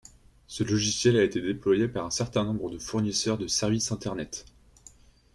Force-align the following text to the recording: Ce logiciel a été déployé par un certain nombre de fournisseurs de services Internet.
Ce 0.47 0.63
logiciel 0.63 1.15
a 1.15 1.21
été 1.23 1.41
déployé 1.41 1.87
par 1.87 2.07
un 2.07 2.09
certain 2.09 2.43
nombre 2.43 2.71
de 2.71 2.79
fournisseurs 2.79 3.37
de 3.37 3.45
services 3.45 3.91
Internet. 3.91 4.47